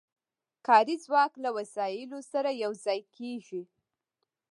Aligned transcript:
کاري 0.67 0.95
ځواک 1.05 1.33
له 1.43 1.49
وسایلو 1.57 2.19
سره 2.31 2.49
یو 2.63 2.71
ځای 2.85 2.99
کېږي 3.15 3.61